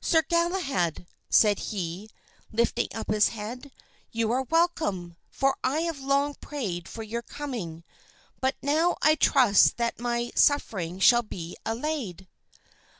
[0.00, 2.08] "Sir Galahad," said he,
[2.52, 3.72] lifting up his head,
[4.12, 7.82] "you are welcome, for I have long prayed for your coming,
[8.40, 12.28] but now I trust that my suffering shall be allayed."